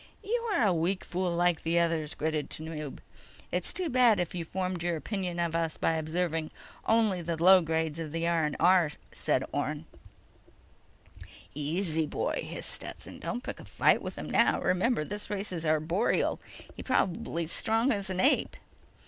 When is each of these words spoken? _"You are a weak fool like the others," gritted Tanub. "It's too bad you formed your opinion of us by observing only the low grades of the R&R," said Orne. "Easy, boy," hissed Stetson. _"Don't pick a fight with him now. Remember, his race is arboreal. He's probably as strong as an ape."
_"You 0.23 0.49
are 0.55 0.65
a 0.65 0.73
weak 0.73 1.05
fool 1.05 1.29
like 1.29 1.61
the 1.61 1.77
others," 1.77 2.15
gritted 2.15 2.49
Tanub. 2.49 3.01
"It's 3.51 3.71
too 3.71 3.87
bad 3.87 4.17
you 4.33 4.43
formed 4.43 4.81
your 4.81 4.95
opinion 4.95 5.37
of 5.39 5.55
us 5.55 5.77
by 5.77 5.93
observing 5.93 6.49
only 6.87 7.21
the 7.21 7.37
low 7.37 7.61
grades 7.61 7.99
of 7.99 8.11
the 8.11 8.25
R&R," 8.27 8.89
said 9.11 9.43
Orne. 9.51 9.85
"Easy, 11.53 12.07
boy," 12.07 12.47
hissed 12.49 12.71
Stetson. 12.71 13.19
_"Don't 13.19 13.43
pick 13.43 13.59
a 13.59 13.65
fight 13.65 14.01
with 14.01 14.15
him 14.17 14.27
now. 14.31 14.59
Remember, 14.59 15.05
his 15.05 15.29
race 15.29 15.51
is 15.51 15.67
arboreal. 15.67 16.39
He's 16.75 16.83
probably 16.83 17.43
as 17.43 17.51
strong 17.51 17.91
as 17.91 18.09
an 18.09 18.19
ape." 18.21 18.57